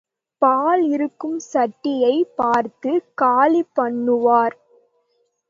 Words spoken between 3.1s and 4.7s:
காலி பண்ணுவார்.